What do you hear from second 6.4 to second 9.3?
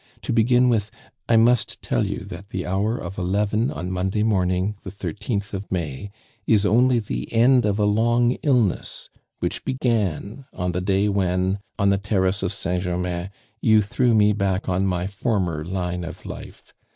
is only the end of a long illness,